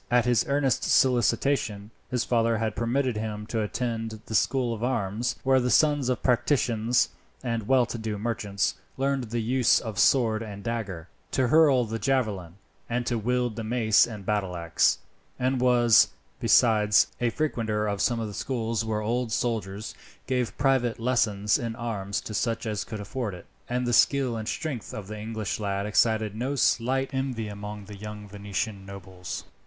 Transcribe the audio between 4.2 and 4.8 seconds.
the School